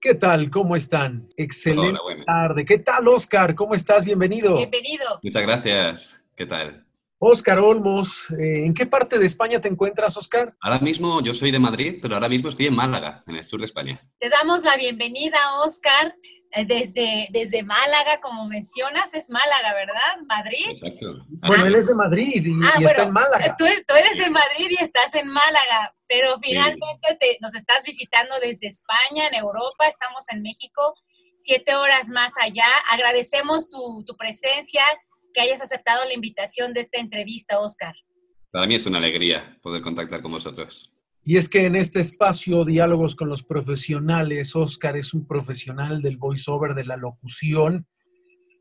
¿Qué 0.00 0.14
tal? 0.14 0.48
¿Cómo 0.48 0.76
están? 0.76 1.28
Excelente 1.36 1.98
tarde. 2.24 2.64
¿Qué 2.64 2.78
tal, 2.78 3.08
Oscar? 3.08 3.56
¿Cómo 3.56 3.74
estás? 3.74 4.04
Bienvenido. 4.04 4.56
Bienvenido. 4.56 5.18
Muchas 5.20 5.42
gracias. 5.42 6.24
¿Qué 6.36 6.46
tal? 6.46 6.86
Oscar 7.18 7.58
Olmos, 7.58 8.30
eh, 8.30 8.64
¿en 8.64 8.74
qué 8.74 8.86
parte 8.86 9.18
de 9.18 9.26
España 9.26 9.60
te 9.60 9.66
encuentras, 9.66 10.16
Oscar? 10.16 10.54
Ahora 10.60 10.78
mismo 10.78 11.20
yo 11.20 11.34
soy 11.34 11.50
de 11.50 11.58
Madrid, 11.58 11.98
pero 12.00 12.14
ahora 12.14 12.28
mismo 12.28 12.48
estoy 12.48 12.66
en 12.66 12.76
Málaga, 12.76 13.24
en 13.26 13.34
el 13.34 13.44
sur 13.44 13.58
de 13.58 13.64
España. 13.64 14.00
Te 14.20 14.28
damos 14.28 14.62
la 14.62 14.76
bienvenida, 14.76 15.36
Oscar, 15.66 16.14
desde, 16.66 17.28
desde 17.30 17.62
Málaga, 17.62 18.20
como 18.20 18.46
mencionas, 18.48 19.12
es 19.14 19.28
Málaga, 19.30 19.74
¿verdad? 19.74 20.22
Madrid. 20.26 20.66
Exacto. 20.70 21.24
Bueno, 21.46 21.66
él 21.66 21.74
es 21.74 21.86
de 21.86 21.94
Madrid 21.94 22.42
y, 22.46 22.52
Ah, 22.64 22.72
y 22.78 22.82
bueno, 22.84 22.88
está 22.88 23.02
en 23.04 23.12
Málaga. 23.12 23.56
Tú, 23.58 23.64
tú 23.86 23.94
eres 23.94 24.16
de 24.18 24.30
Madrid 24.30 24.68
y 24.70 24.82
estás 24.82 25.14
en 25.14 25.28
Málaga, 25.28 25.94
pero 26.08 26.38
finalmente 26.42 27.16
te- 27.20 27.36
nos 27.40 27.54
estás 27.54 27.84
visitando 27.84 28.36
desde 28.40 28.66
España, 28.68 29.26
en 29.28 29.34
Europa, 29.34 29.86
estamos 29.86 30.26
en 30.30 30.42
México, 30.42 30.94
siete 31.38 31.74
horas 31.76 32.08
más 32.08 32.34
allá. 32.40 32.66
Agradecemos 32.90 33.68
tu, 33.68 34.04
tu 34.04 34.16
presencia, 34.16 34.82
que 35.34 35.40
hayas 35.42 35.60
aceptado 35.60 36.04
la 36.06 36.14
invitación 36.14 36.72
de 36.72 36.80
esta 36.80 36.98
entrevista, 36.98 37.60
Oscar. 37.60 37.94
Para 38.50 38.66
mí 38.66 38.74
es 38.74 38.86
una 38.86 38.98
alegría 38.98 39.58
poder 39.62 39.82
contactar 39.82 40.22
con 40.22 40.32
vosotros. 40.32 40.92
Y 41.30 41.36
es 41.36 41.50
que 41.50 41.66
en 41.66 41.76
este 41.76 42.00
espacio, 42.00 42.64
Diálogos 42.64 43.14
con 43.14 43.28
los 43.28 43.42
Profesionales, 43.42 44.56
Oscar 44.56 44.96
es 44.96 45.12
un 45.12 45.26
profesional 45.26 46.00
del 46.00 46.16
voiceover, 46.16 46.74
de 46.74 46.86
la 46.86 46.96
locución. 46.96 47.86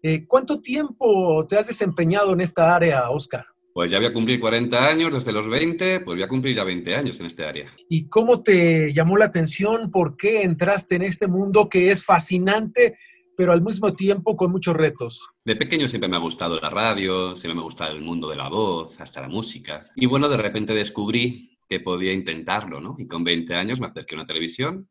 Eh, 0.04 0.26
¿Cuánto 0.28 0.60
tiempo 0.60 1.48
te 1.48 1.56
has 1.56 1.68
desempeñado 1.68 2.34
en 2.34 2.42
esta 2.42 2.76
área, 2.76 3.10
Oscar? 3.10 3.46
Pues 3.74 3.90
ya 3.90 4.00
voy 4.00 4.08
a 4.08 4.14
cumplir 4.14 4.42
40 4.42 4.86
años, 4.86 5.14
desde 5.14 5.32
los 5.32 5.48
20, 5.48 6.02
pues 6.02 6.18
voy 6.18 6.24
a 6.24 6.28
cumplir 6.28 6.58
ya 6.58 6.66
20 6.66 6.94
años 6.94 7.18
en 7.22 7.28
este 7.28 7.46
área. 7.46 7.74
¿Y 7.88 8.10
cómo 8.10 8.44
te 8.44 8.94
llamó 8.94 9.16
la 9.16 9.26
atención? 9.28 9.90
¿Por 9.90 10.18
qué 10.18 10.42
entraste 10.42 10.96
en 10.96 11.04
este 11.04 11.28
mundo 11.28 11.70
que 11.70 11.92
es 11.92 12.04
fascinante, 12.04 12.98
pero 13.38 13.54
al 13.54 13.62
mismo 13.62 13.94
tiempo 13.94 14.36
con 14.36 14.52
muchos 14.52 14.76
retos? 14.76 15.26
De 15.46 15.56
pequeño 15.56 15.88
siempre 15.88 16.10
me 16.10 16.18
ha 16.18 16.20
gustado 16.20 16.60
la 16.60 16.70
radio, 16.70 17.34
siempre 17.38 17.56
me 17.56 17.62
ha 17.62 17.64
gustado 17.64 17.96
el 17.96 18.02
mundo 18.02 18.30
de 18.30 18.36
la 18.36 18.50
voz, 18.50 19.00
hasta 19.00 19.22
la 19.22 19.30
música. 19.30 19.86
Y 19.96 20.06
bueno, 20.06 20.28
de 20.28 20.36
repente 20.36 20.74
descubrí 20.74 21.57
que 21.68 21.80
podía 21.80 22.14
intentarlo, 22.14 22.80
¿no? 22.80 22.96
Y 22.98 23.08
con 23.08 23.24
20 23.24 23.54
años 23.56 23.80
me 23.80 23.88
acerqué 23.88 24.16
a 24.16 24.20
una 24.20 24.28
televisión 24.28 24.90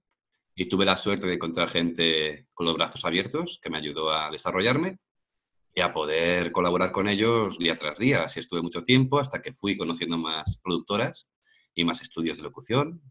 y 0.55 0.69
tuve 0.69 0.85
la 0.85 0.97
suerte 0.97 1.27
de 1.27 1.35
encontrar 1.35 1.71
gente 1.71 2.47
con 2.55 2.67
los 2.67 2.75
brazos 2.75 3.05
abiertos 3.05 3.61
que 3.63 3.71
me 3.71 3.79
ayudó 3.79 4.11
a 4.11 4.31
desarrollarme 4.31 4.99
y 5.75 5.83
a 5.83 5.93
poder 5.93 6.53
colaborar 6.53 6.93
con 6.93 7.09
ellos 7.09 7.59
día 7.59 7.77
tras 7.77 7.99
día. 7.99 8.25
Así 8.25 8.41
estuve 8.41 8.63
mucho 8.63 8.83
tiempo 8.83 9.21
hasta 9.21 9.43
que 9.43 9.53
fui 9.53 9.77
conociendo 9.77 10.17
más 10.17 10.61
productoras 10.63 11.29
y 11.75 11.85
más 11.85 12.01
estudios 12.01 12.39
de 12.39 12.45
locución 12.45 13.03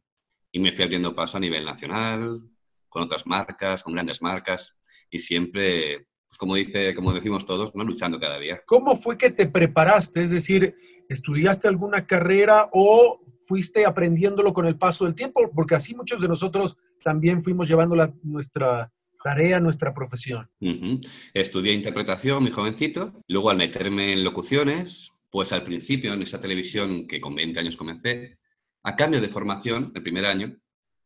y 0.51 0.59
me 0.59 0.71
fui 0.71 0.83
abriendo 0.83 1.13
paso 1.13 1.37
a 1.37 1.39
nivel 1.39 1.65
nacional, 1.65 2.41
con 2.89 3.03
otras 3.03 3.27
marcas, 3.27 3.83
con 3.83 3.93
grandes 3.93 4.21
marcas 4.21 4.75
y 5.11 5.19
siempre, 5.19 6.07
pues 6.27 6.37
como, 6.37 6.55
dice, 6.55 6.95
como 6.95 7.13
decimos 7.13 7.45
todos, 7.45 7.75
¿no? 7.75 7.83
luchando 7.83 8.19
cada 8.19 8.39
día. 8.39 8.61
¿Cómo 8.65 8.95
fue 8.95 9.17
que 9.17 9.29
te 9.29 9.47
preparaste? 9.47 10.23
Es 10.23 10.31
decir, 10.31 10.75
¿estudiaste 11.09 11.67
alguna 11.67 12.07
carrera 12.07 12.69
o 12.71 13.21
fuiste 13.45 13.85
aprendiéndolo 13.85 14.51
con 14.53 14.65
el 14.65 14.77
paso 14.77 15.05
del 15.05 15.15
tiempo? 15.15 15.49
Porque 15.53 15.75
así 15.75 15.95
muchos 15.95 16.19
de 16.21 16.27
nosotros 16.27 16.75
también 17.03 17.41
fuimos 17.43 17.69
llevando 17.69 17.95
la- 17.95 18.13
nuestra 18.23 18.91
tarea, 19.23 19.59
nuestra 19.59 19.93
profesión. 19.93 20.49
Ujú. 20.59 20.99
Estudié 21.33 21.73
interpretación, 21.73 22.43
mi 22.43 22.51
jovencito. 22.51 23.23
Luego, 23.27 23.49
al 23.49 23.57
meterme 23.57 24.13
en 24.13 24.23
locuciones, 24.23 25.11
pues 25.31 25.51
al 25.51 25.63
principio, 25.63 26.13
en 26.13 26.21
esa 26.21 26.39
televisión 26.41 27.07
que 27.07 27.19
con 27.21 27.33
20 27.35 27.59
años 27.59 27.75
comencé, 27.77 28.37
a 28.83 28.95
cambio 28.95 29.19
de 29.21 29.27
formación, 29.29 29.91
el 29.95 30.03
primer 30.03 30.25
año, 30.25 30.55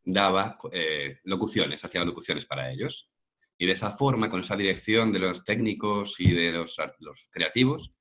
daba 0.03 0.57
eh, 0.71 1.19
locuciones, 1.23 1.83
hacía 1.85 2.03
locuciones 2.03 2.45
para 2.45 2.71
ellos. 2.71 3.09
Y 3.57 3.65
de 3.65 3.73
esa 3.73 3.91
forma, 3.91 4.29
con 4.29 4.41
esa 4.41 4.55
dirección 4.55 5.11
de 5.13 5.19
los 5.19 5.43
técnicos 5.45 6.19
y 6.19 6.31
de 6.31 6.51
los 6.51 6.77
creativos, 7.31 7.93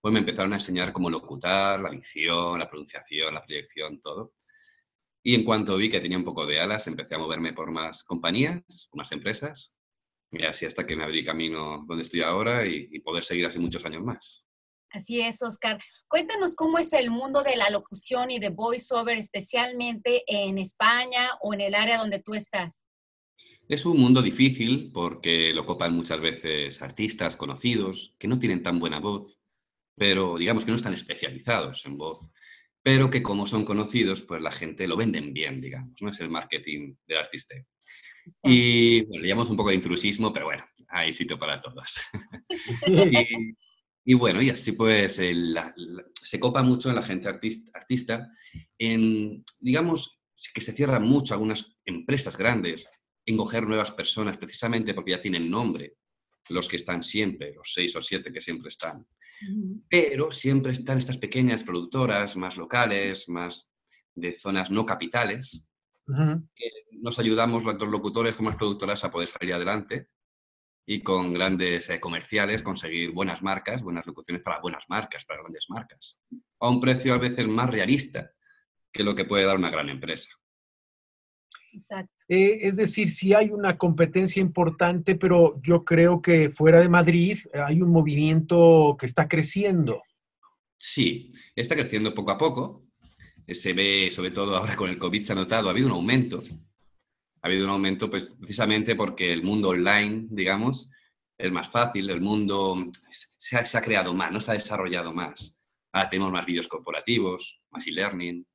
pues 0.00 0.12
me 0.12 0.20
empezaron 0.20 0.52
a 0.52 0.56
enseñar 0.56 0.92
cómo 0.92 1.10
locutar, 1.10 1.80
la 1.80 1.90
dicción, 1.90 2.58
la 2.58 2.68
pronunciación, 2.68 3.34
la 3.34 3.44
proyección, 3.44 4.00
todo. 4.00 4.34
Y 5.22 5.34
en 5.34 5.44
cuanto 5.44 5.76
vi 5.76 5.90
que 5.90 6.00
tenía 6.00 6.18
un 6.18 6.24
poco 6.24 6.46
de 6.46 6.60
alas, 6.60 6.86
empecé 6.86 7.14
a 7.16 7.18
moverme 7.18 7.52
por 7.52 7.70
más 7.70 8.04
compañías, 8.04 8.88
más 8.92 9.10
empresas, 9.12 9.74
y 10.30 10.44
así 10.44 10.66
hasta 10.66 10.86
que 10.86 10.96
me 10.96 11.04
abrí 11.04 11.24
camino 11.24 11.84
donde 11.86 12.02
estoy 12.02 12.20
ahora 12.20 12.66
y, 12.66 12.88
y 12.92 13.00
poder 13.00 13.24
seguir 13.24 13.46
así 13.46 13.58
muchos 13.58 13.84
años 13.84 14.04
más. 14.04 14.46
Así 14.90 15.20
es, 15.20 15.42
Oscar. 15.42 15.78
Cuéntanos 16.08 16.54
cómo 16.54 16.78
es 16.78 16.92
el 16.92 17.10
mundo 17.10 17.42
de 17.42 17.56
la 17.56 17.70
locución 17.70 18.30
y 18.30 18.38
de 18.38 18.50
voiceover, 18.50 19.18
especialmente 19.18 20.22
en 20.26 20.58
España 20.58 21.30
o 21.42 21.52
en 21.52 21.60
el 21.60 21.74
área 21.74 21.98
donde 21.98 22.22
tú 22.22 22.34
estás. 22.34 22.84
Es 23.68 23.84
un 23.84 23.98
mundo 23.98 24.22
difícil 24.22 24.90
porque 24.94 25.52
lo 25.52 25.66
copan 25.66 25.92
muchas 25.92 26.20
veces 26.20 26.80
artistas 26.82 27.36
conocidos 27.36 28.14
que 28.18 28.28
no 28.28 28.38
tienen 28.38 28.62
tan 28.62 28.78
buena 28.78 29.00
voz, 29.00 29.40
pero 29.96 30.36
digamos 30.38 30.64
que 30.64 30.70
no 30.70 30.76
están 30.76 30.94
especializados 30.94 31.84
en 31.86 31.96
voz, 31.96 32.30
pero 32.82 33.10
que 33.10 33.22
como 33.22 33.46
son 33.46 33.64
conocidos, 33.64 34.22
pues 34.22 34.40
la 34.40 34.52
gente 34.52 34.86
lo 34.86 34.96
venden 34.96 35.32
bien, 35.32 35.60
digamos, 35.60 36.00
no 36.00 36.10
es 36.10 36.20
el 36.20 36.28
marketing 36.28 36.94
del 37.06 37.18
artista. 37.18 37.54
Y 38.44 39.02
bueno, 39.06 39.22
le 39.22 39.28
llamamos 39.28 39.50
un 39.50 39.56
poco 39.56 39.70
de 39.70 39.76
intrusismo, 39.76 40.32
pero 40.32 40.46
bueno, 40.46 40.64
hay 40.88 41.12
sitio 41.12 41.38
para 41.38 41.60
todos. 41.60 42.00
y, 42.86 43.54
y 44.04 44.14
bueno, 44.14 44.40
y 44.42 44.50
así 44.50 44.72
pues 44.72 45.18
el- 45.18 45.54
la- 45.54 45.72
la- 45.76 46.04
se 46.22 46.38
copa 46.40 46.62
mucho 46.62 46.88
en 46.90 46.96
la 46.96 47.02
gente 47.02 47.28
artista, 47.28 47.70
artista 47.74 48.28
en, 48.78 49.44
digamos, 49.60 50.20
que 50.54 50.60
se 50.60 50.72
cierran 50.72 51.02
mucho 51.04 51.34
algunas 51.34 51.78
empresas 51.84 52.36
grandes 52.36 52.88
en 53.24 53.36
coger 53.36 53.64
nuevas 53.66 53.90
personas 53.92 54.36
precisamente 54.38 54.94
porque 54.94 55.12
ya 55.12 55.22
tienen 55.22 55.50
nombre, 55.50 55.94
los 56.50 56.68
que 56.68 56.76
están 56.76 57.02
siempre, 57.02 57.52
los 57.54 57.72
seis 57.72 57.94
o 57.96 58.00
siete 58.00 58.32
que 58.32 58.40
siempre 58.40 58.68
están. 58.68 59.06
Pero 59.88 60.30
siempre 60.32 60.72
están 60.72 60.98
estas 60.98 61.18
pequeñas 61.18 61.64
productoras 61.64 62.36
más 62.36 62.56
locales, 62.56 63.28
más 63.28 63.70
de 64.14 64.32
zonas 64.32 64.70
no 64.70 64.86
capitales, 64.86 65.62
que 66.54 66.70
nos 66.92 67.18
ayudamos 67.18 67.64
los 67.64 67.88
locutores 67.88 68.36
como 68.36 68.50
las 68.50 68.58
productoras 68.58 69.02
a 69.04 69.10
poder 69.10 69.28
salir 69.28 69.54
adelante 69.54 70.08
y 70.86 71.02
con 71.02 71.34
grandes 71.34 71.90
eh, 71.90 71.98
comerciales 71.98 72.62
conseguir 72.62 73.10
buenas 73.10 73.42
marcas, 73.42 73.82
buenas 73.82 74.06
locuciones 74.06 74.42
para 74.42 74.60
buenas 74.60 74.84
marcas, 74.88 75.24
para 75.24 75.42
grandes 75.42 75.66
marcas, 75.68 76.16
a 76.60 76.68
un 76.68 76.80
precio 76.80 77.12
a 77.12 77.18
veces 77.18 77.48
más 77.48 77.68
realista 77.68 78.30
que 78.92 79.02
lo 79.02 79.14
que 79.14 79.24
puede 79.24 79.44
dar 79.44 79.56
una 79.56 79.70
gran 79.70 79.88
empresa. 79.88 80.30
Exacto. 81.76 82.24
Eh, 82.28 82.58
es 82.62 82.76
decir, 82.76 83.10
sí 83.10 83.34
hay 83.34 83.50
una 83.50 83.76
competencia 83.76 84.40
importante, 84.40 85.14
pero 85.14 85.60
yo 85.60 85.84
creo 85.84 86.22
que 86.22 86.48
fuera 86.48 86.80
de 86.80 86.88
Madrid 86.88 87.38
eh, 87.52 87.58
hay 87.58 87.82
un 87.82 87.90
movimiento 87.90 88.96
que 88.98 89.04
está 89.04 89.28
creciendo. 89.28 90.00
Sí, 90.78 91.32
está 91.54 91.76
creciendo 91.76 92.14
poco 92.14 92.30
a 92.30 92.38
poco. 92.38 92.86
Eh, 93.46 93.54
Se 93.54 93.74
ve, 93.74 94.08
sobre 94.10 94.30
todo 94.30 94.56
ahora 94.56 94.74
con 94.74 94.88
el 94.88 94.98
COVID, 94.98 95.22
se 95.22 95.32
ha 95.32 95.36
notado, 95.36 95.68
ha 95.68 95.72
habido 95.72 95.88
un 95.88 95.94
aumento. 95.94 96.42
Ha 97.42 97.48
habido 97.48 97.66
un 97.66 97.72
aumento 97.72 98.08
pues, 98.08 98.34
precisamente 98.38 98.94
porque 98.94 99.30
el 99.30 99.42
mundo 99.42 99.68
online, 99.68 100.28
digamos, 100.30 100.90
es 101.38 101.52
más 101.52 101.68
fácil, 101.68 102.08
el 102.08 102.22
mundo 102.22 102.90
se 103.36 103.58
ha, 103.58 103.66
se 103.66 103.76
ha 103.76 103.82
creado 103.82 104.14
más, 104.14 104.32
no 104.32 104.40
se 104.40 104.50
ha 104.50 104.54
desarrollado 104.54 105.12
más. 105.12 105.60
Ahora 105.92 106.08
tenemos 106.08 106.32
más 106.32 106.46
vídeos 106.46 106.68
corporativos, 106.68 107.60
más 107.70 107.86
e-learning 107.86 108.46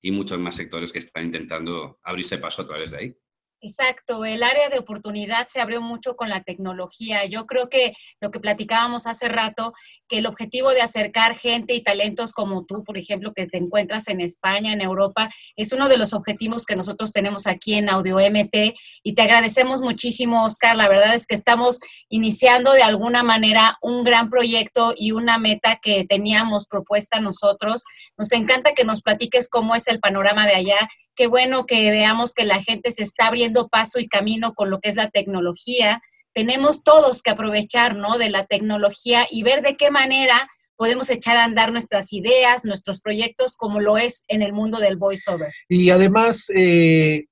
y 0.00 0.10
muchos 0.10 0.38
más 0.38 0.56
sectores 0.56 0.92
que 0.92 0.98
están 1.00 1.26
intentando 1.26 1.98
abrirse 2.02 2.38
paso 2.38 2.62
a 2.62 2.66
través 2.66 2.90
de 2.90 2.96
ahí. 2.98 3.16
Exacto, 3.60 4.24
el 4.24 4.44
área 4.44 4.68
de 4.68 4.78
oportunidad 4.78 5.48
se 5.48 5.60
abrió 5.60 5.80
mucho 5.82 6.14
con 6.14 6.28
la 6.28 6.44
tecnología. 6.44 7.24
Yo 7.24 7.44
creo 7.44 7.68
que 7.68 7.94
lo 8.20 8.30
que 8.30 8.38
platicábamos 8.38 9.08
hace 9.08 9.26
rato, 9.26 9.72
que 10.08 10.18
el 10.18 10.26
objetivo 10.26 10.70
de 10.70 10.80
acercar 10.80 11.36
gente 11.36 11.74
y 11.74 11.82
talentos 11.82 12.32
como 12.32 12.66
tú, 12.66 12.84
por 12.84 12.96
ejemplo, 12.96 13.32
que 13.34 13.48
te 13.48 13.58
encuentras 13.58 14.06
en 14.06 14.20
España, 14.20 14.72
en 14.72 14.80
Europa, 14.80 15.28
es 15.56 15.72
uno 15.72 15.88
de 15.88 15.98
los 15.98 16.12
objetivos 16.12 16.66
que 16.66 16.76
nosotros 16.76 17.10
tenemos 17.10 17.48
aquí 17.48 17.74
en 17.74 17.88
Audio 17.88 18.18
MT 18.20 18.76
y 19.02 19.14
te 19.14 19.22
agradecemos 19.22 19.82
muchísimo, 19.82 20.44
Oscar. 20.44 20.76
La 20.76 20.88
verdad 20.88 21.16
es 21.16 21.26
que 21.26 21.34
estamos 21.34 21.80
iniciando 22.08 22.72
de 22.74 22.84
alguna 22.84 23.24
manera 23.24 23.76
un 23.82 24.04
gran 24.04 24.30
proyecto 24.30 24.94
y 24.96 25.10
una 25.10 25.36
meta 25.38 25.80
que 25.82 26.06
teníamos 26.08 26.68
propuesta 26.68 27.18
nosotros. 27.18 27.82
Nos 28.16 28.30
encanta 28.30 28.72
que 28.72 28.84
nos 28.84 29.02
platiques 29.02 29.48
cómo 29.50 29.74
es 29.74 29.88
el 29.88 29.98
panorama 29.98 30.46
de 30.46 30.54
allá 30.54 30.88
qué 31.18 31.26
bueno 31.26 31.66
que 31.66 31.90
veamos 31.90 32.32
que 32.32 32.44
la 32.44 32.62
gente 32.62 32.92
se 32.92 33.02
está 33.02 33.26
abriendo 33.26 33.66
paso 33.66 33.98
y 33.98 34.06
camino 34.06 34.54
con 34.54 34.70
lo 34.70 34.78
que 34.78 34.88
es 34.88 34.94
la 34.94 35.10
tecnología. 35.10 36.00
Tenemos 36.32 36.84
todos 36.84 37.22
que 37.22 37.30
aprovechar, 37.30 37.96
¿no? 37.96 38.18
De 38.18 38.30
la 38.30 38.46
tecnología 38.46 39.26
y 39.28 39.42
ver 39.42 39.62
de 39.62 39.74
qué 39.74 39.90
manera 39.90 40.48
podemos 40.76 41.10
echar 41.10 41.36
a 41.36 41.42
andar 41.42 41.72
nuestras 41.72 42.12
ideas, 42.12 42.64
nuestros 42.64 43.00
proyectos, 43.00 43.56
como 43.56 43.80
lo 43.80 43.98
es 43.98 44.24
en 44.28 44.42
el 44.42 44.52
mundo 44.52 44.78
del 44.78 44.96
voiceover. 44.96 45.52
Y 45.68 45.90
además, 45.90 46.52
eh, 46.54 47.24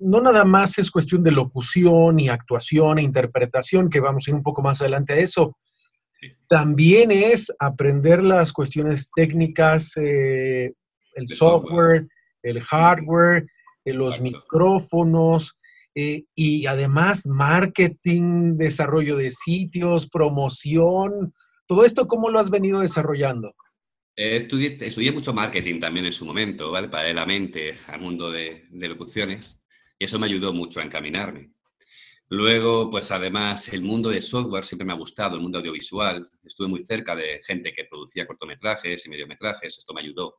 no 0.00 0.22
nada 0.22 0.46
más 0.46 0.78
es 0.78 0.90
cuestión 0.90 1.22
de 1.22 1.32
locución 1.32 2.18
y 2.18 2.30
actuación 2.30 2.98
e 2.98 3.02
interpretación, 3.02 3.90
que 3.90 4.00
vamos 4.00 4.26
a 4.26 4.30
ir 4.30 4.36
un 4.36 4.42
poco 4.42 4.62
más 4.62 4.80
adelante 4.80 5.12
a 5.12 5.16
eso. 5.16 5.58
También 6.48 7.10
es 7.10 7.52
aprender 7.58 8.24
las 8.24 8.54
cuestiones 8.54 9.10
técnicas, 9.14 9.92
eh, 9.98 10.72
el 11.14 11.28
software. 11.28 12.06
El 12.44 12.62
hardware, 12.62 13.46
eh, 13.84 13.92
los 13.92 14.18
Exacto. 14.18 14.38
micrófonos. 14.38 15.58
eh, 15.96 16.24
y 16.34 16.66
además 16.66 17.24
marketing, 17.26 18.56
desarrollo 18.56 19.16
de 19.16 19.30
sitios, 19.30 20.08
promoción, 20.10 21.32
todo 21.68 21.84
esto, 21.84 22.06
¿cómo 22.06 22.30
lo 22.30 22.40
has 22.40 22.50
venido 22.50 22.80
desarrollando? 22.80 23.54
estudié, 24.16 24.76
estudié, 24.80 25.12
mucho 25.12 25.32
marketing 25.32 25.80
también 25.80 26.06
en 26.06 26.12
su 26.12 26.24
momento, 26.24 26.70
¿vale? 26.70 26.88
Paralelamente 26.88 27.76
al 27.88 28.00
mundo 28.00 28.30
de, 28.30 28.66
de 28.70 28.88
locuciones 28.88 29.62
y 29.98 30.04
eso 30.04 30.18
me 30.18 30.26
ayudó 30.26 30.52
mucho 30.52 30.80
a 30.80 30.84
encaminarme. 30.84 31.50
Luego, 32.28 32.90
pues 32.90 33.10
además, 33.12 33.68
el 33.72 33.82
mundo 33.82 34.10
de 34.10 34.22
software 34.22 34.64
siempre 34.64 34.86
me 34.86 34.92
ha 34.92 34.96
gustado, 34.96 35.36
el 35.36 35.42
mundo 35.42 35.58
audiovisual. 35.58 36.28
Estuve 36.42 36.68
muy 36.68 36.82
cerca 36.82 37.14
de 37.14 37.40
gente 37.46 37.72
que 37.72 37.84
producía 37.84 38.26
cortometrajes 38.26 39.06
y 39.06 39.10
mediometrajes. 39.10 39.78
Esto 39.78 39.92
me 39.94 40.00
ayudó 40.00 40.36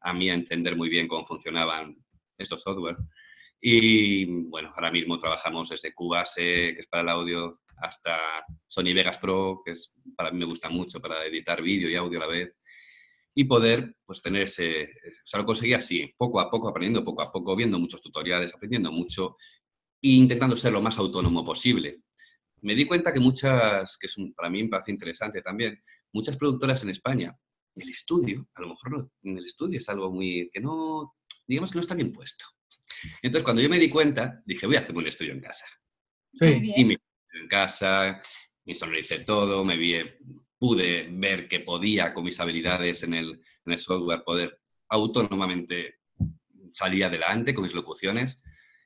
a 0.00 0.12
mí 0.12 0.30
a 0.30 0.34
entender 0.34 0.76
muy 0.76 0.88
bien 0.88 1.08
cómo 1.08 1.24
funcionaban 1.24 1.96
estos 2.38 2.62
software. 2.62 2.96
Y 3.60 4.26
bueno, 4.26 4.70
ahora 4.74 4.90
mismo 4.90 5.18
trabajamos 5.18 5.70
desde 5.70 5.94
Cubase, 5.94 6.74
que 6.74 6.80
es 6.80 6.86
para 6.86 7.02
el 7.02 7.08
audio, 7.08 7.60
hasta 7.78 8.18
Sony 8.66 8.92
Vegas 8.94 9.18
Pro, 9.18 9.62
que 9.64 9.72
es, 9.72 9.94
para 10.16 10.30
mí 10.30 10.38
me 10.38 10.44
gusta 10.44 10.68
mucho 10.68 11.00
para 11.00 11.24
editar 11.24 11.62
vídeo 11.62 11.88
y 11.88 11.96
audio 11.96 12.18
a 12.18 12.26
la 12.26 12.28
vez. 12.28 12.56
Y 13.34 13.44
poder 13.44 13.96
pues, 14.04 14.22
tener 14.22 14.42
ese... 14.42 14.84
O 14.84 15.26
sea, 15.26 15.40
lo 15.40 15.46
conseguí 15.46 15.72
así, 15.72 16.12
poco 16.16 16.40
a 16.40 16.50
poco, 16.50 16.68
aprendiendo 16.68 17.04
poco 17.04 17.22
a 17.22 17.32
poco, 17.32 17.56
viendo 17.56 17.78
muchos 17.78 18.02
tutoriales, 18.02 18.54
aprendiendo 18.54 18.92
mucho 18.92 19.36
e 20.00 20.10
intentando 20.10 20.56
ser 20.56 20.72
lo 20.72 20.82
más 20.82 20.98
autónomo 20.98 21.44
posible. 21.44 22.02
Me 22.60 22.74
di 22.74 22.84
cuenta 22.84 23.12
que 23.12 23.20
muchas, 23.20 23.96
que 23.98 24.06
es 24.06 24.16
para 24.36 24.50
mí 24.50 24.62
me 24.62 24.68
parece 24.68 24.92
interesante 24.92 25.42
también, 25.42 25.80
muchas 26.12 26.36
productoras 26.36 26.82
en 26.82 26.90
España, 26.90 27.36
el 27.76 27.88
estudio, 27.88 28.48
a 28.54 28.62
lo 28.62 28.68
mejor 28.68 29.10
en 29.22 29.38
el 29.38 29.44
estudio 29.44 29.78
es 29.78 29.88
algo 29.88 30.10
muy, 30.10 30.50
que 30.52 30.60
no, 30.60 31.16
digamos 31.46 31.70
que 31.70 31.76
no 31.76 31.82
está 31.82 31.94
bien 31.94 32.12
puesto. 32.12 32.44
Entonces, 33.22 33.44
cuando 33.44 33.62
yo 33.62 33.68
me 33.68 33.78
di 33.78 33.90
cuenta, 33.90 34.42
dije, 34.44 34.66
voy 34.66 34.76
a 34.76 34.80
hacer 34.80 34.96
un 34.96 35.06
estudio 35.06 35.32
en 35.32 35.40
casa. 35.40 35.66
Sí. 36.32 36.72
Y 36.76 36.84
me 36.84 36.96
en 37.34 37.48
casa, 37.48 38.22
hice 38.64 39.20
todo, 39.20 39.64
me 39.64 39.76
vi, 39.76 39.96
pude 40.58 41.08
ver 41.10 41.48
que 41.48 41.60
podía, 41.60 42.14
con 42.14 42.24
mis 42.24 42.38
habilidades 42.40 43.02
en 43.02 43.14
el, 43.14 43.42
en 43.66 43.72
el 43.72 43.78
software, 43.78 44.22
poder 44.24 44.60
autónomamente 44.88 46.00
salir 46.72 47.04
adelante 47.04 47.54
con 47.54 47.64
mis 47.64 47.74
locuciones. 47.74 48.38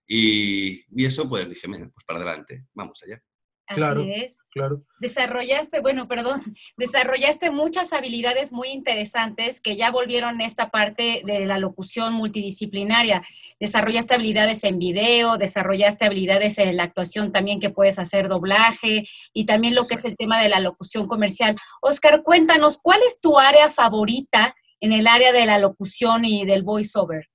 Y, 0.07 0.85
y 0.99 1.05
eso, 1.05 1.29
pues 1.29 1.49
dije, 1.49 1.69
pues 1.69 2.05
para 2.07 2.21
adelante, 2.21 2.67
vamos 2.73 3.03
allá. 3.03 3.23
Así 3.69 3.81
claro, 3.81 4.03
es. 4.03 4.39
Claro. 4.51 4.83
Desarrollaste, 4.99 5.81
bueno, 5.81 6.09
perdón, 6.09 6.43
desarrollaste 6.79 7.51
muchas 7.51 7.93
habilidades 7.93 8.53
muy 8.53 8.69
interesantes 8.69 9.61
que 9.61 9.77
ya 9.77 9.91
volvieron 9.91 10.41
esta 10.41 10.71
parte 10.71 11.23
de 11.27 11.45
la 11.45 11.59
locución 11.59 12.15
multidisciplinaria. 12.15 13.23
Desarrollaste 13.61 14.15
habilidades 14.15 14.65
en 14.65 14.79
video, 14.79 15.37
desarrollaste 15.37 16.07
habilidades 16.07 16.59
en 16.59 16.75
la 16.79 16.85
actuación 16.85 17.31
también 17.31 17.61
que 17.61 17.69
puedes 17.69 17.99
hacer 17.99 18.29
doblaje 18.29 19.05
y 19.35 19.45
también 19.45 19.75
lo 19.75 19.85
que 19.85 19.97
es 19.97 20.05
el 20.07 20.17
tema 20.17 20.43
de 20.43 20.49
la 20.49 20.61
locución 20.61 21.07
comercial. 21.07 21.55
Oscar, 21.83 22.23
cuéntanos, 22.23 22.81
¿cuál 22.83 23.01
es 23.07 23.21
tu 23.21 23.39
área 23.39 23.69
favorita 23.69 24.55
en 24.81 24.95
el 24.95 25.07
área 25.07 25.33
de 25.33 25.45
la 25.45 25.59
locución 25.59 26.25
y 26.25 26.47
del 26.47 26.63
voiceover? 26.63 27.29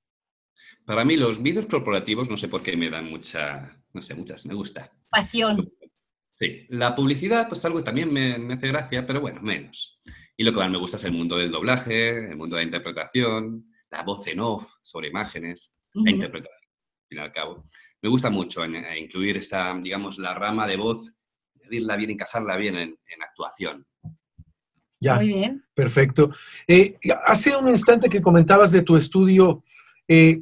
Para 0.83 1.05
mí 1.05 1.15
los 1.15 1.41
vídeos 1.43 1.67
corporativos 1.67 2.27
no 2.27 2.37
sé 2.37 2.47
por 2.47 2.63
qué 2.63 2.75
me 2.75 2.89
dan 2.89 3.09
mucha, 3.09 3.77
no 3.93 4.01
sé, 4.01 4.15
muchas, 4.15 4.47
me 4.47 4.55
gusta. 4.55 4.91
Pasión. 5.09 5.71
Sí, 6.43 6.65
la 6.71 6.93
publicidad 6.93 7.47
pues 7.47 7.63
algo 7.63 7.77
que 7.77 7.85
también 7.85 8.11
me, 8.11 8.53
hace 8.53 8.67
gracia, 8.67 9.07
pero 9.07 9.21
bueno, 9.21 9.41
menos. 9.41 10.01
Y 10.35 10.43
lo 10.43 10.51
que 10.51 10.59
más 10.59 10.69
me 10.69 10.77
gusta 10.77 10.97
es 10.97 11.05
el 11.05 11.13
mundo 11.13 11.37
del 11.37 11.51
doblaje, 11.51 12.31
el 12.31 12.35
mundo 12.35 12.57
de 12.57 12.63
la 12.63 12.65
interpretación, 12.65 13.71
la 13.89 14.03
voz 14.03 14.27
en 14.27 14.41
off 14.41 14.73
sobre 14.81 15.07
imágenes, 15.07 15.73
la 15.93 16.11
interpretación, 16.11 16.59
al 16.59 17.07
fin 17.07 17.17
y 17.17 17.21
al 17.21 17.31
cabo. 17.31 17.65
Me 18.01 18.09
gusta 18.09 18.29
mucho 18.29 18.61
incluir 18.65 19.37
esta, 19.37 19.73
digamos, 19.81 20.17
la 20.17 20.33
rama 20.33 20.67
de 20.67 20.75
voz, 20.75 21.13
medirla 21.61 21.95
bien, 21.95 22.09
encajarla 22.09 22.57
bien 22.57 22.75
en, 22.75 22.97
actuación. 23.21 23.87
Ya, 24.99 25.15
Muy 25.15 25.27
bien. 25.27 25.63
Perfecto. 25.73 26.29
Eh, 26.67 26.97
hace 27.25 27.55
un 27.55 27.69
instante 27.69 28.09
que 28.09 28.21
comentabas 28.21 28.73
de 28.73 28.81
tu 28.81 28.97
estudio, 28.97 29.63
eh, 30.09 30.41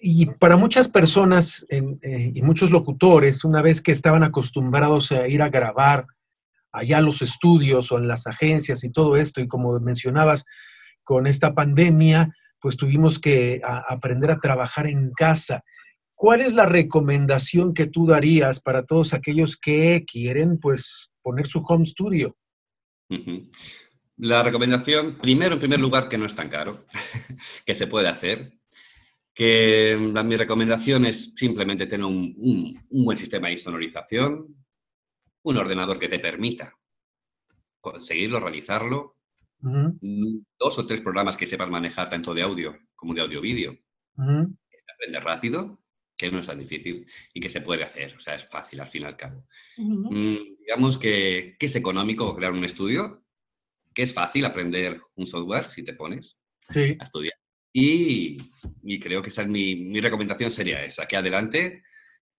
y 0.00 0.26
para 0.26 0.56
muchas 0.56 0.88
personas 0.88 1.66
eh, 1.70 2.32
y 2.34 2.42
muchos 2.42 2.70
locutores, 2.70 3.44
una 3.44 3.62
vez 3.62 3.80
que 3.80 3.92
estaban 3.92 4.22
acostumbrados 4.22 5.12
a 5.12 5.26
ir 5.28 5.42
a 5.42 5.48
grabar 5.48 6.06
allá 6.72 6.98
a 6.98 7.02
los 7.02 7.22
estudios 7.22 7.90
o 7.90 7.98
en 7.98 8.08
las 8.08 8.26
agencias 8.26 8.84
y 8.84 8.90
todo 8.90 9.16
esto, 9.16 9.40
y 9.40 9.48
como 9.48 9.78
mencionabas, 9.80 10.44
con 11.02 11.26
esta 11.26 11.54
pandemia, 11.54 12.34
pues 12.60 12.76
tuvimos 12.76 13.18
que 13.18 13.60
aprender 13.64 14.30
a 14.30 14.40
trabajar 14.40 14.86
en 14.86 15.10
casa. 15.12 15.62
¿Cuál 16.14 16.42
es 16.42 16.54
la 16.54 16.66
recomendación 16.66 17.72
que 17.72 17.86
tú 17.86 18.06
darías 18.06 18.60
para 18.60 18.84
todos 18.84 19.14
aquellos 19.14 19.56
que 19.56 20.04
quieren, 20.04 20.58
pues, 20.58 21.10
poner 21.22 21.46
su 21.46 21.64
home 21.66 21.86
studio? 21.86 22.36
La 24.16 24.42
recomendación, 24.42 25.16
primero, 25.18 25.54
en 25.54 25.60
primer 25.60 25.80
lugar, 25.80 26.08
que 26.08 26.18
no 26.18 26.26
es 26.26 26.34
tan 26.34 26.48
caro, 26.48 26.84
que 27.64 27.74
se 27.74 27.86
puede 27.86 28.08
hacer 28.08 28.57
que 29.38 29.96
mi 29.96 30.36
recomendación 30.36 31.06
es 31.06 31.32
simplemente 31.36 31.86
tener 31.86 32.04
un, 32.04 32.76
buen 32.90 33.16
sistema 33.16 33.48
de 33.48 33.56
sonorización, 33.56 34.52
un 35.44 35.56
ordenador 35.56 35.96
que 36.00 36.08
te 36.08 36.18
permita 36.18 36.76
conseguirlo, 37.80 38.40
realizarlo, 38.40 39.14
dos 39.60 40.78
o 40.80 40.86
tres 40.88 41.02
programas 41.02 41.36
que 41.36 41.46
sepas 41.46 41.70
manejar 41.70 42.10
tanto 42.10 42.34
de 42.34 42.42
audio 42.42 42.76
como 42.96 43.14
de 43.14 43.20
audio-vídeo, 43.20 43.78
aprender 44.16 45.22
rápido, 45.22 45.84
que 46.16 46.32
no 46.32 46.40
es 46.40 46.48
tan 46.48 46.58
difícil 46.58 47.06
y 47.32 47.38
que 47.38 47.48
se 47.48 47.60
puede 47.60 47.84
hacer, 47.84 48.16
o 48.16 48.18
sea, 48.18 48.34
es 48.34 48.48
fácil 48.48 48.80
al 48.80 48.88
fin 48.88 49.02
y 49.02 49.04
al 49.04 49.16
cabo. 49.16 49.46
Mm, 49.76 50.36
digamos 50.58 50.98
que, 50.98 51.54
que, 51.60 51.66
es 51.66 51.76
económico 51.76 52.34
crear 52.34 52.50
un 52.50 52.64
estudio, 52.64 53.24
que 53.94 54.02
es 54.02 54.12
fácil 54.12 54.46
aprender 54.46 55.00
un 55.14 55.28
software 55.28 55.70
si 55.70 55.84
te 55.84 55.92
pones 55.92 56.40
a 56.70 57.04
estudiar 57.04 57.38
y, 57.72 58.38
creo 58.98 59.20
que 59.20 59.28
esa 59.28 59.42
es 59.42 59.48
mi, 59.48 60.00
recomendación 60.00 60.50
sería 60.50 60.84
esa, 60.84 61.06
que 61.06 61.16
adelante, 61.16 61.82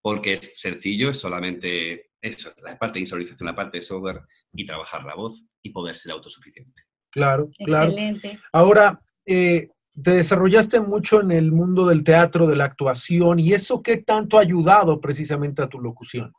porque 0.01 0.33
es 0.33 0.59
sencillo, 0.59 1.09
es 1.09 1.19
solamente 1.19 2.11
eso, 2.21 2.53
la 2.63 2.77
parte 2.77 2.95
de 2.95 3.01
insonorización, 3.01 3.47
la 3.47 3.55
parte 3.55 3.77
de 3.77 3.83
software 3.83 4.21
y 4.53 4.65
trabajar 4.65 5.03
la 5.03 5.15
voz 5.15 5.45
y 5.61 5.69
poder 5.71 5.95
ser 5.95 6.13
autosuficiente. 6.13 6.83
Claro, 7.11 7.49
claro. 7.65 7.91
Excelente. 7.91 8.39
Ahora, 8.51 9.01
eh, 9.25 9.69
te 10.01 10.11
desarrollaste 10.11 10.79
mucho 10.79 11.21
en 11.21 11.31
el 11.31 11.51
mundo 11.51 11.85
del 11.87 12.03
teatro, 12.03 12.47
de 12.47 12.55
la 12.55 12.65
actuación, 12.65 13.39
y 13.39 13.53
eso 13.53 13.81
qué 13.81 13.97
tanto 13.97 14.37
ha 14.37 14.41
ayudado 14.41 14.99
precisamente 15.01 15.61
a 15.61 15.67
tu 15.67 15.79
locución? 15.79 16.31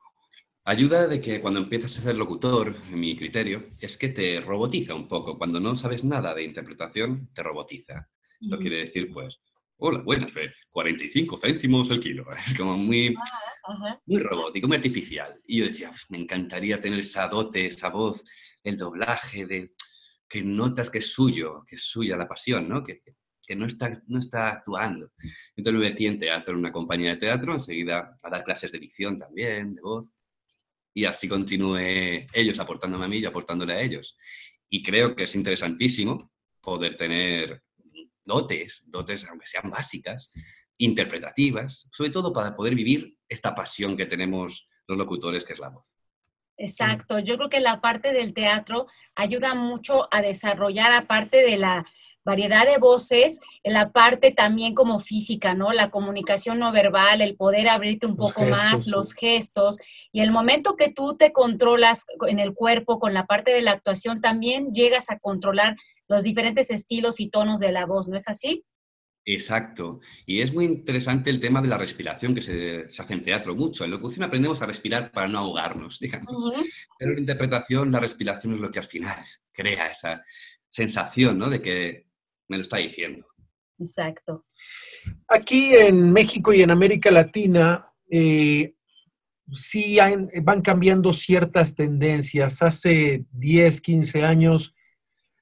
Ayuda 0.64 1.08
de 1.08 1.20
que 1.20 1.40
cuando 1.40 1.60
empiezas 1.60 1.98
a 1.98 2.02
ser 2.02 2.16
locutor, 2.16 2.76
en 2.90 3.00
mi 3.00 3.16
criterio, 3.16 3.64
es 3.80 3.96
que 3.96 4.10
te 4.10 4.40
robotiza 4.40 4.94
un 4.94 5.08
poco. 5.08 5.38
Cuando 5.38 5.58
no 5.58 5.74
sabes 5.74 6.04
nada 6.04 6.34
de 6.34 6.44
interpretación, 6.44 7.28
te 7.34 7.42
robotiza. 7.42 8.08
Esto 8.40 8.58
quiere 8.58 8.78
decir, 8.78 9.10
pues, 9.12 9.40
hola, 9.82 9.98
buenas, 10.00 10.32
45 10.70 11.38
céntimos 11.38 11.90
el 11.90 12.00
kilo. 12.00 12.26
Es 12.46 12.56
como 12.56 12.76
muy, 12.76 13.14
ah, 13.66 13.98
muy 14.06 14.20
robótico, 14.20 14.68
muy 14.68 14.76
artificial. 14.76 15.40
Y 15.46 15.58
yo 15.58 15.66
decía, 15.66 15.90
me 16.10 16.18
encantaría 16.18 16.80
tener 16.80 17.00
esa 17.00 17.26
dote, 17.28 17.66
esa 17.66 17.88
voz, 17.88 18.22
el 18.62 18.76
doblaje, 18.76 19.46
de 19.46 19.72
que 20.28 20.42
notas 20.42 20.90
que 20.90 20.98
es 20.98 21.10
suyo, 21.12 21.64
que 21.66 21.76
es 21.76 21.82
suya 21.82 22.16
la 22.16 22.28
pasión, 22.28 22.68
¿no? 22.68 22.84
Que, 22.84 23.02
que 23.42 23.56
no, 23.56 23.66
está, 23.66 24.02
no 24.06 24.18
está 24.18 24.50
actuando. 24.50 25.12
Entonces 25.56 25.80
me 25.80 25.88
metí 25.88 26.06
en 26.06 26.18
teatro, 26.18 26.52
en 26.52 26.60
una 26.60 26.72
compañía 26.72 27.10
de 27.10 27.16
teatro, 27.16 27.54
enseguida 27.54 28.18
a 28.22 28.30
dar 28.30 28.44
clases 28.44 28.70
de 28.70 28.78
dicción 28.78 29.18
también, 29.18 29.74
de 29.74 29.80
voz. 29.80 30.12
Y 30.92 31.06
así 31.06 31.26
continué 31.26 32.26
ellos 32.34 32.58
aportándome 32.58 33.06
a 33.06 33.08
mí 33.08 33.18
y 33.18 33.24
aportándole 33.24 33.72
a 33.72 33.80
ellos. 33.80 34.16
Y 34.68 34.82
creo 34.82 35.16
que 35.16 35.24
es 35.24 35.34
interesantísimo 35.34 36.30
poder 36.60 36.96
tener 36.96 37.62
dotes, 38.24 38.84
dotes 38.90 39.26
aunque 39.28 39.46
sean 39.46 39.70
básicas, 39.70 40.32
interpretativas, 40.78 41.88
sobre 41.92 42.10
todo 42.10 42.32
para 42.32 42.56
poder 42.56 42.74
vivir 42.74 43.16
esta 43.28 43.54
pasión 43.54 43.96
que 43.96 44.06
tenemos 44.06 44.68
los 44.86 44.98
locutores, 44.98 45.44
que 45.44 45.52
es 45.52 45.58
la 45.58 45.68
voz. 45.68 45.94
Exacto, 46.56 47.18
yo 47.18 47.36
creo 47.36 47.48
que 47.48 47.60
la 47.60 47.80
parte 47.80 48.12
del 48.12 48.34
teatro 48.34 48.86
ayuda 49.14 49.54
mucho 49.54 50.08
a 50.12 50.20
desarrollar, 50.20 50.92
aparte 50.92 51.38
de 51.38 51.56
la 51.56 51.86
variedad 52.22 52.66
de 52.66 52.76
voces, 52.78 53.40
en 53.62 53.72
la 53.72 53.92
parte 53.92 54.30
también 54.30 54.74
como 54.74 55.00
física, 55.00 55.54
¿no? 55.54 55.72
La 55.72 55.90
comunicación 55.90 56.58
no 56.58 56.70
verbal, 56.70 57.22
el 57.22 57.36
poder 57.36 57.68
abrirte 57.68 58.06
un 58.06 58.16
poco 58.16 58.42
más, 58.44 58.86
los 58.86 59.14
gestos, 59.14 59.78
y 60.12 60.20
el 60.20 60.30
momento 60.30 60.76
que 60.76 60.92
tú 60.92 61.16
te 61.16 61.32
controlas 61.32 62.06
en 62.28 62.38
el 62.38 62.54
cuerpo 62.54 62.98
con 62.98 63.14
la 63.14 63.26
parte 63.26 63.52
de 63.52 63.62
la 63.62 63.72
actuación, 63.72 64.20
también 64.20 64.72
llegas 64.72 65.10
a 65.10 65.18
controlar 65.18 65.76
los 66.10 66.24
diferentes 66.24 66.70
estilos 66.70 67.20
y 67.20 67.30
tonos 67.30 67.60
de 67.60 67.70
la 67.70 67.86
voz, 67.86 68.08
¿no 68.08 68.16
es 68.16 68.28
así? 68.28 68.64
Exacto. 69.24 70.00
Y 70.26 70.40
es 70.40 70.52
muy 70.52 70.64
interesante 70.64 71.30
el 71.30 71.38
tema 71.38 71.62
de 71.62 71.68
la 71.68 71.78
respiración 71.78 72.34
que 72.34 72.42
se, 72.42 72.86
hace 72.86 73.12
en 73.14 73.22
teatro 73.22 73.54
mucho. 73.54 73.84
En 73.84 73.92
locución 73.92 74.24
aprendemos 74.24 74.60
a 74.60 74.66
respirar 74.66 75.12
para 75.12 75.28
no 75.28 75.38
ahogarnos, 75.38 76.00
digamos. 76.00 76.52
Pero 76.98 77.12
en 77.12 77.20
interpretación 77.20 77.92
la 77.92 78.00
respiración 78.00 78.54
es 78.54 78.60
lo 78.60 78.72
que 78.72 78.80
al 78.80 78.86
final 78.86 79.16
crea 79.52 79.86
esa 79.86 80.24
sensación 80.68 81.38
¿no? 81.38 81.48
de 81.48 81.62
que 81.62 82.08
me 82.48 82.56
lo 82.56 82.62
está 82.62 82.78
diciendo. 82.78 83.28
Exacto. 83.78 84.42
Aquí 85.28 85.74
en 85.74 86.12
México 86.12 86.52
y 86.52 86.62
en 86.62 86.72
América 86.72 87.12
Latina, 87.12 87.86
eh, 88.10 88.74
sí 89.52 89.96
van 90.42 90.60
cambiando 90.60 91.12
ciertas 91.12 91.76
tendencias. 91.76 92.62
Hace 92.62 93.26
10, 93.30 93.80
15 93.80 94.24
años 94.24 94.74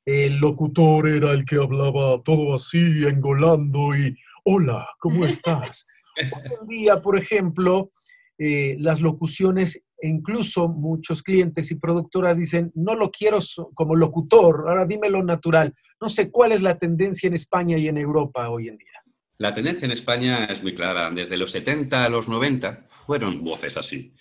el 0.08 0.38
locutor 0.38 1.06
era 1.06 1.32
el 1.32 1.44
que 1.44 1.56
hablaba 1.56 2.22
todo 2.24 2.54
así, 2.54 3.04
engolando 3.04 3.94
y, 3.94 4.16
hola, 4.44 4.88
¿cómo 4.98 5.26
estás? 5.26 5.86
Hoy 6.16 6.52
en 6.62 6.66
día, 6.66 7.02
por 7.02 7.18
ejemplo, 7.18 7.92
eh, 8.38 8.76
las 8.80 9.02
locuciones, 9.02 9.84
incluso 10.00 10.66
muchos 10.66 11.22
clientes 11.22 11.70
y 11.70 11.74
productoras 11.74 12.38
dicen, 12.38 12.72
no 12.74 12.94
lo 12.94 13.10
quiero 13.10 13.40
como 13.74 13.96
locutor, 13.96 14.64
ahora 14.66 14.86
dímelo 14.86 15.22
natural. 15.22 15.74
No 16.00 16.08
sé 16.08 16.30
cuál 16.30 16.52
es 16.52 16.62
la 16.62 16.78
tendencia 16.78 17.26
en 17.26 17.34
España 17.34 17.76
y 17.76 17.88
en 17.88 17.98
Europa 17.98 18.48
hoy 18.48 18.68
en 18.68 18.78
día. 18.78 19.02
La 19.36 19.52
tendencia 19.52 19.84
en 19.84 19.92
España 19.92 20.46
es 20.46 20.62
muy 20.62 20.74
clara. 20.74 21.10
Desde 21.10 21.36
los 21.36 21.50
70 21.50 22.06
a 22.06 22.08
los 22.08 22.28
90 22.28 22.86
fueron 22.88 23.44
voces 23.44 23.76
así. 23.76 24.14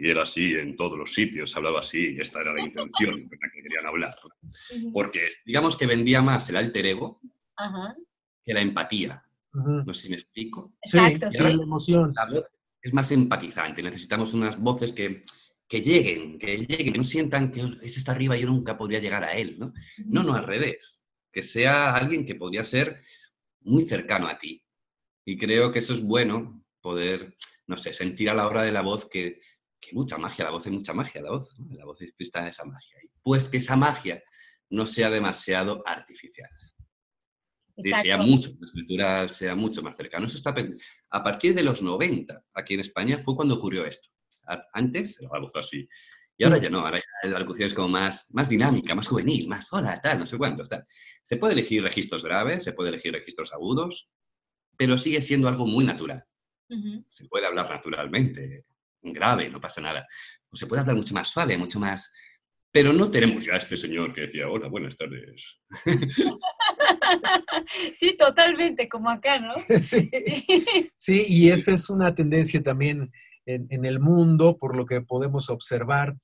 Y 0.00 0.08
era 0.08 0.22
así 0.22 0.54
en 0.54 0.76
todos 0.76 0.98
los 0.98 1.12
sitios, 1.12 1.54
hablaba 1.54 1.80
así, 1.80 2.14
y 2.14 2.20
esta 2.20 2.40
era 2.40 2.54
la 2.54 2.62
intención 2.62 3.28
con 3.28 3.38
la 3.38 3.50
que 3.52 3.62
querían 3.62 3.86
hablar. 3.86 4.16
Porque 4.94 5.28
digamos 5.44 5.76
que 5.76 5.86
vendía 5.86 6.22
más 6.22 6.48
el 6.48 6.56
alter 6.56 6.86
ego 6.86 7.20
que 8.42 8.54
la 8.54 8.62
empatía. 8.62 9.22
No 9.52 9.92
sé 9.92 10.04
si 10.04 10.08
me 10.08 10.16
explico. 10.16 10.72
Exacto, 10.82 11.30
sí, 11.30 11.38
la 11.38 11.50
emoción. 11.50 12.14
La 12.16 12.24
voz 12.24 12.50
es 12.80 12.94
más 12.94 13.12
empatizante. 13.12 13.82
Necesitamos 13.82 14.32
unas 14.32 14.58
voces 14.58 14.92
que, 14.92 15.22
que 15.68 15.82
lleguen, 15.82 16.38
que 16.38 16.56
lleguen, 16.56 16.92
que 16.94 16.98
no 16.98 17.04
sientan 17.04 17.52
que 17.52 17.60
ese 17.82 17.98
está 17.98 18.12
arriba 18.12 18.38
y 18.38 18.40
yo 18.40 18.46
nunca 18.46 18.78
podría 18.78 19.00
llegar 19.00 19.22
a 19.22 19.34
él. 19.34 19.58
¿no? 19.58 19.74
no, 20.06 20.22
no, 20.22 20.32
al 20.32 20.46
revés. 20.46 21.02
Que 21.30 21.42
sea 21.42 21.94
alguien 21.94 22.24
que 22.24 22.36
podría 22.36 22.64
ser 22.64 23.02
muy 23.60 23.84
cercano 23.84 24.28
a 24.28 24.38
ti. 24.38 24.64
Y 25.26 25.36
creo 25.36 25.70
que 25.70 25.80
eso 25.80 25.92
es 25.92 26.02
bueno, 26.02 26.64
poder, 26.80 27.36
no 27.66 27.76
sé, 27.76 27.92
sentir 27.92 28.30
a 28.30 28.34
la 28.34 28.46
hora 28.46 28.62
de 28.62 28.72
la 28.72 28.80
voz 28.80 29.06
que, 29.10 29.40
que 29.80 29.94
mucha 29.94 30.18
magia, 30.18 30.44
la 30.44 30.50
voz 30.50 30.66
es 30.66 30.72
mucha 30.72 30.92
magia, 30.92 31.22
la 31.22 31.30
voz, 31.30 31.56
la 31.70 31.84
voz 31.84 31.98
está 32.18 32.46
esa 32.46 32.64
magia. 32.64 32.98
Pues 33.22 33.48
que 33.48 33.56
esa 33.56 33.76
magia 33.76 34.22
no 34.70 34.86
sea 34.86 35.10
demasiado 35.10 35.82
artificial. 35.86 36.50
Y 37.76 37.90
sea 37.90 38.18
mucho 38.18 38.50
más 38.60 38.74
natural, 38.74 39.30
sea 39.30 39.54
mucho 39.54 39.82
más 39.82 39.96
cercano. 39.96 40.26
Eso 40.26 40.36
está 40.36 40.54
a 41.10 41.24
partir 41.24 41.54
de 41.54 41.62
los 41.62 41.80
90, 41.80 42.44
aquí 42.54 42.74
en 42.74 42.80
España, 42.80 43.18
fue 43.18 43.34
cuando 43.34 43.54
ocurrió 43.54 43.86
esto. 43.86 44.08
Antes 44.72 45.18
la 45.20 45.38
voz 45.38 45.52
así. 45.56 45.88
Y 46.36 46.44
ahora 46.44 46.58
ya 46.58 46.70
no, 46.70 46.80
ahora 46.80 46.98
ya 46.98 47.30
la 47.30 47.38
locución 47.38 47.68
es 47.68 47.74
como 47.74 47.88
más, 47.88 48.26
más 48.32 48.48
dinámica, 48.48 48.94
más 48.94 49.08
juvenil, 49.08 49.46
más 49.46 49.70
hola, 49.72 50.00
tal, 50.00 50.18
no 50.18 50.26
sé 50.26 50.38
cuánto, 50.38 50.62
tal. 50.62 50.86
Se 51.22 51.36
puede 51.36 51.52
elegir 51.52 51.82
registros 51.82 52.24
graves, 52.24 52.64
se 52.64 52.72
puede 52.72 52.88
elegir 52.90 53.12
registros 53.12 53.52
agudos, 53.52 54.10
pero 54.76 54.96
sigue 54.96 55.20
siendo 55.20 55.48
algo 55.48 55.66
muy 55.66 55.84
natural. 55.84 56.24
Se 57.08 57.26
puede 57.26 57.46
hablar 57.46 57.68
naturalmente, 57.68 58.64
grave, 59.02 59.48
no 59.48 59.60
pasa 59.60 59.80
nada. 59.80 60.06
O 60.50 60.56
se 60.56 60.66
puede 60.66 60.80
hablar 60.80 60.96
mucho 60.96 61.14
más 61.14 61.28
suave, 61.28 61.56
mucho 61.56 61.80
más... 61.80 62.12
Pero 62.72 62.92
no 62.92 63.10
tenemos 63.10 63.44
ya 63.44 63.54
a 63.54 63.58
este 63.58 63.76
señor 63.76 64.14
que 64.14 64.22
decía, 64.22 64.48
hola, 64.48 64.68
buenas 64.68 64.96
tardes. 64.96 65.58
Sí, 67.94 68.16
totalmente, 68.16 68.88
como 68.88 69.10
acá, 69.10 69.38
¿no? 69.38 69.54
Sí, 69.80 70.10
sí. 70.96 71.24
y 71.28 71.50
esa 71.50 71.72
es 71.72 71.90
una 71.90 72.14
tendencia 72.14 72.62
también 72.62 73.10
en, 73.46 73.66
en, 73.70 73.84
el 73.84 74.00
mundo, 74.00 74.56
por 74.58 74.76
lo 74.76 74.86
que 74.86 75.00
podemos 75.00 75.50
observar. 75.50 76.16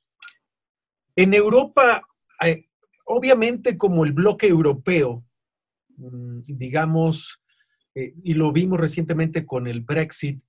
En 1.16 1.34
Europa, 1.34 2.06
eh, 2.44 2.66
obviamente 3.04 3.76
como 3.76 4.04
el 4.04 4.12
bloque 4.12 4.46
europeo, 4.46 5.24
mm, 5.96 6.40
digamos, 6.42 7.42
eh, 7.94 8.14
y 8.22 8.34
lo 8.34 8.52
vimos 8.52 8.78
recientemente 8.78 9.46
con 9.46 9.66
el 9.66 9.80
Brexit, 9.80 10.42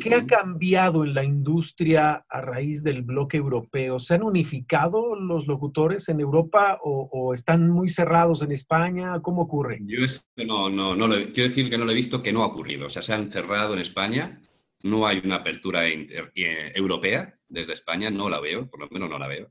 ¿qué 0.00 0.14
ha 0.14 0.26
cambiado 0.26 1.04
en 1.04 1.14
la 1.14 1.24
industria 1.24 2.24
a 2.28 2.40
raíz 2.40 2.82
del 2.82 3.02
bloque 3.02 3.36
europeo? 3.36 3.98
¿Se 3.98 4.14
han 4.14 4.22
unificado 4.22 5.14
los 5.14 5.46
locutores 5.46 6.08
en 6.08 6.20
Europa 6.20 6.78
o, 6.82 7.34
están 7.34 7.68
muy 7.68 7.88
cerrados 7.88 8.42
en 8.42 8.52
España? 8.52 9.20
¿Cómo 9.20 9.42
ocurre? 9.42 9.80
Yo 9.82 10.00
no, 10.46 10.70
no, 10.70 10.94
no 10.94 11.08
quiero 11.32 11.48
decir 11.48 11.70
que 11.70 11.78
no 11.78 11.84
lo 11.84 11.92
he 11.92 11.96
visto, 11.96 12.22
que 12.22 12.32
no 12.32 12.42
ha 12.42 12.46
ocurrido. 12.46 12.86
O 12.86 12.88
sea, 12.88 13.02
se 13.02 13.12
han 13.12 13.30
cerrado 13.30 13.74
en 13.74 13.80
España, 13.80 14.40
no 14.82 15.06
hay 15.06 15.20
una 15.24 15.36
apertura 15.36 15.88
eh, 15.88 16.72
europea 16.74 17.38
desde 17.48 17.74
España, 17.74 18.10
no 18.10 18.28
la 18.28 18.40
veo, 18.40 18.68
por 18.68 18.80
lo 18.80 18.88
menos 18.90 19.08
no 19.08 19.18
la 19.18 19.28
veo. 19.28 19.50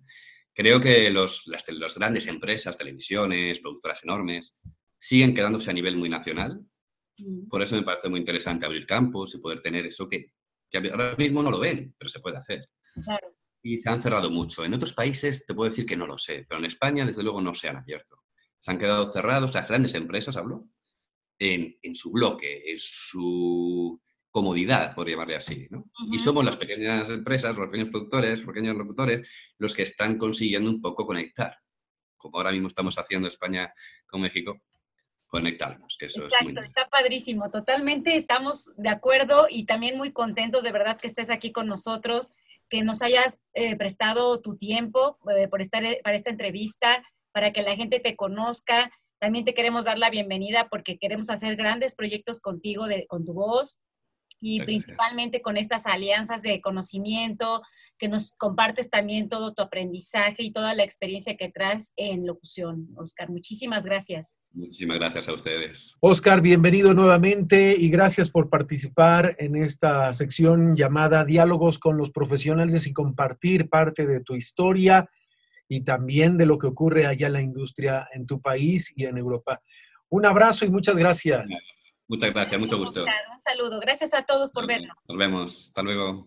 Creo 0.53 0.79
que 0.79 1.10
los, 1.10 1.48
las, 1.48 1.65
grandes 1.95 2.27
empresas, 2.27 2.77
televisiones, 2.77 3.60
productoras 3.60 4.03
enormes, 4.03 4.57
siguen 5.00 5.33
quedándose 5.33 5.71
a 5.71 5.74
nivel 5.74 5.95
muy 5.95 6.10
nacional. 6.10 6.62
Por 7.50 7.62
eso 7.62 7.75
me 7.75 7.84
parece 7.84 8.10
muy 8.10 8.20
interesante 8.20 8.66
abrir 8.66 8.86
campos 8.86 9.36
y 9.36 9.40
poder 9.40 9.62
tener 9.62 9.86
eso 9.86 10.08
que, 10.08 10.32
ahora 10.92 11.16
mismo 11.18 11.44
no 11.44 11.51
lo 11.51 11.60
ven, 11.60 11.94
pero 11.98 12.10
se 12.10 12.20
puede 12.20 12.38
hacer. 12.38 12.68
Y 13.62 13.78
se 13.78 13.90
han 13.90 14.01
cerrado 14.01 14.30
mucho. 14.30 14.63
En 14.66 14.74
otros 14.74 14.94
países 14.94 15.46
te 15.46 15.54
puedo 15.54 15.70
decir 15.70 15.86
que 15.86 15.98
no 15.98 16.08
lo 16.08 16.18
sé, 16.18 16.46
pero 16.48 16.60
en 16.60 16.66
España 16.66 17.06
desde 17.06 17.24
luego 17.24 17.42
no 17.42 17.54
se 17.54 17.70
han 17.70 17.78
abierto. 17.78 18.24
Se 18.60 18.72
han 18.72 18.80
quedado 18.80 19.12
cerrados 19.12 19.54
las 19.54 19.68
grandes 19.68 19.96
empresas, 19.96 20.38
hablo, 20.38 20.68
en, 21.40 21.78
en 21.82 21.96
su 21.96 22.12
bloque, 22.12 22.72
en 22.72 22.78
su 22.78 24.00
comodidad, 24.32 24.96
por 24.96 25.08
llamarle 25.08 25.36
así. 25.36 25.68
¿no? 25.70 25.92
Y 26.12 26.18
somos 26.18 26.44
las 26.46 26.58
pequeñas 26.58 27.10
empresas, 27.10 27.56
los 27.56 27.68
pequeños 27.68 27.90
productores, 27.90 28.40
los 28.40 28.48
pequeños 28.48 28.78
locutores, 28.78 29.30
los 29.58 29.75
que 29.75 29.84
están 29.84 30.18
consiguiendo 30.18 30.70
un 30.70 30.82
poco 30.82 31.06
conectar, 31.06 31.58
como 32.18 32.38
ahora 32.38 32.51
mismo 32.51 32.68
estamos 32.68 32.98
haciendo 32.98 33.28
España 33.28 33.74
con 34.08 34.22
México, 34.22 34.62
conectarnos. 35.31 35.95
Que 35.97 36.07
eso 36.07 36.25
Exacto, 36.25 36.61
está 36.61 36.89
padrísimo, 36.89 37.50
totalmente 37.50 38.15
estamos 38.15 38.71
de 38.75 38.89
acuerdo 38.89 39.47
y 39.50 39.65
también 39.65 39.97
muy 39.97 40.11
contentos 40.11 40.63
de 40.63 40.73
verdad 40.73 41.00
que 41.00 41.07
estés 41.07 41.29
aquí 41.29 41.53
con 41.53 41.67
nosotros, 41.67 42.33
que 42.69 42.83
nos 42.83 43.01
hayas 43.01 43.41
eh, 43.53 43.77
prestado 43.77 44.41
tu 44.41 44.57
tiempo 44.57 45.17
eh, 45.35 45.47
por 45.47 45.61
estar 45.61 45.83
eh, 45.85 46.01
para 46.03 46.17
esta 46.17 46.29
entrevista, 46.29 47.03
para 47.31 47.53
que 47.53 47.61
la 47.61 47.77
gente 47.77 48.01
te 48.01 48.17
conozca. 48.17 48.91
También 49.19 49.45
te 49.45 49.53
queremos 49.53 49.85
dar 49.85 49.97
la 49.97 50.09
bienvenida 50.09 50.67
porque 50.69 50.97
queremos 50.97 51.29
hacer 51.29 51.55
grandes 51.55 51.95
proyectos 51.95 52.41
contigo, 52.41 52.88
de, 52.88 53.07
con 53.07 53.23
tu 53.23 53.33
voz, 53.33 53.79
y 54.41 54.59
principalmente 54.61 55.41
con 55.41 55.55
estas 55.55 55.85
alianzas 55.85 56.41
de 56.41 56.59
conocimiento, 56.61 57.61
que 58.01 58.10
nos 58.10 58.34
compartes 58.34 58.89
también 58.89 59.29
todo 59.29 59.53
tu 59.53 59.62
aprendizaje 59.62 60.41
y 60.41 60.51
toda 60.51 60.74
la 60.74 60.84
experiencia 60.84 61.38
que 61.38 61.51
traes 61.51 61.93
en 61.98 62.25
locución. 62.25 62.88
Oscar, 62.96 63.29
muchísimas 63.29 63.86
gracias. 63.86 64.36
Muchísimas 64.53 64.98
gracias 64.98 65.29
a 65.29 65.34
ustedes. 65.34 65.96
Oscar, 66.00 66.41
bienvenido 66.41 66.96
nuevamente 66.96 67.75
y 67.77 67.91
gracias 67.91 68.31
por 68.31 68.50
participar 68.50 69.36
en 69.38 69.55
esta 69.55 70.12
sección 70.15 70.75
llamada 70.75 71.24
Diálogos 71.25 71.77
con 71.77 71.96
los 71.96 72.10
profesionales 72.10 72.88
y 72.88 72.93
compartir 72.93 73.70
parte 73.70 74.08
de 74.08 74.22
tu 74.22 74.34
historia 74.34 75.08
y 75.70 75.81
también 75.84 76.39
de 76.39 76.48
lo 76.48 76.58
que 76.58 76.65
ocurre 76.65 77.05
allá 77.05 77.27
en 77.27 77.34
la 77.34 77.41
industria 77.43 78.08
en 78.13 78.25
tu 78.25 78.41
país 78.41 78.91
y 78.96 79.05
en 79.05 79.20
Europa. 79.20 79.62
Un 80.10 80.25
abrazo 80.25 80.65
y 80.65 80.72
muchas 80.72 80.98
gracias. 80.98 81.51
Muchas 82.08 82.34
gracias, 82.34 82.60
mucho 82.60 82.79
gusto. 82.79 83.01
Un 83.01 83.39
saludo. 83.39 83.79
Gracias 83.79 84.15
a 84.15 84.24
todos 84.24 84.51
por 84.51 84.65
vernos. 84.65 84.98
Nos 85.08 85.17
vemos. 85.20 85.65
Hasta 85.67 85.84
luego. 85.84 86.20